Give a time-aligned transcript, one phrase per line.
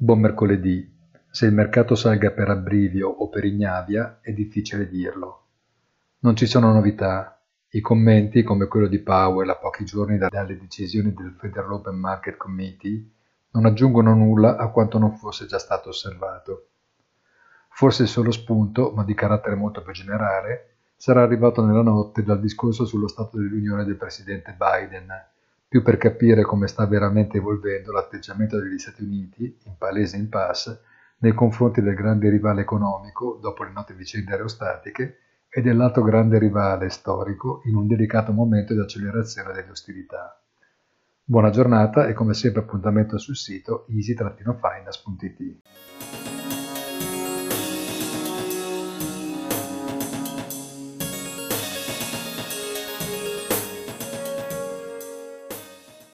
[0.00, 0.96] Buon mercoledì.
[1.28, 5.46] Se il mercato salga per abbrivio o per ignavia è difficile dirlo.
[6.20, 7.42] Non ci sono novità.
[7.70, 12.36] I commenti, come quello di Powell a pochi giorni dalle decisioni del Federal Open Market
[12.36, 13.10] Committee,
[13.50, 16.68] non aggiungono nulla a quanto non fosse già stato osservato.
[17.68, 22.38] Forse il solo spunto, ma di carattere molto più generale, sarà arrivato nella notte dal
[22.38, 25.08] discorso sullo Stato dell'Unione del presidente Biden,
[25.68, 30.80] più per capire come sta veramente evolvendo l'atteggiamento degli Stati Uniti, in palese impasse,
[31.18, 35.18] nei confronti del grande rivale economico dopo le note vicende aerostatiche
[35.50, 40.40] e dell'altro grande rivale storico in un delicato momento di accelerazione delle ostilità.
[41.22, 46.47] Buona giornata e come sempre appuntamento sul sito easy-finance.it.